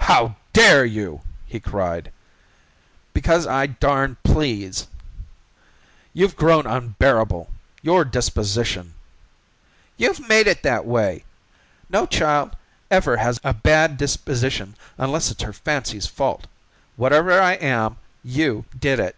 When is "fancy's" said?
15.54-16.06